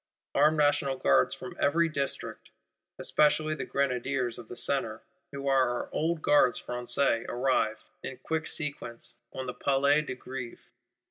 [0.33, 2.49] Armed National Guards from every District;
[2.97, 8.47] especially the Grenadiers of the Centre, who are our old Gardes Françaises, arrive, in quick
[8.47, 10.69] sequence, on the Place de Grève.